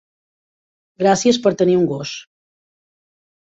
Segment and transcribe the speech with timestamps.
[1.03, 2.15] Gràcies per tenir un gos.